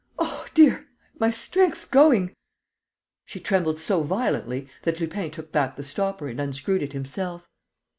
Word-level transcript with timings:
Oh, 0.17 0.47
dear, 0.55 0.87
my 1.19 1.29
strength's 1.29 1.85
going!..." 1.85 2.33
She 3.23 3.39
trembled 3.39 3.77
so 3.77 4.01
violently 4.01 4.67
that 4.81 4.99
Lupin 4.99 5.29
took 5.29 5.51
back 5.51 5.75
the 5.75 5.83
stopper 5.83 6.27
and 6.27 6.41
unscrewed 6.41 6.81
it 6.81 6.93
himself. 6.93 7.47